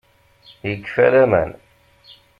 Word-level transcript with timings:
Ikfa 0.71 1.05
Laman. 1.13 1.51